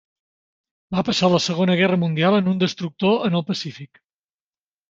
Va 0.95 1.03
passar 1.09 1.29
la 1.33 1.41
Segona 1.47 1.75
Guerra 1.81 1.99
Mundial 2.05 2.39
en 2.39 2.51
un 2.55 2.57
destructor 2.65 3.29
en 3.31 3.39
el 3.41 3.47
Pacífic. 3.51 4.03